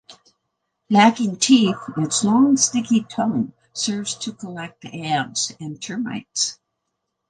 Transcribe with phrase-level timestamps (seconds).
[0.89, 6.57] Lacking teeth, its long, sticky tongue serves to collect ants and termites.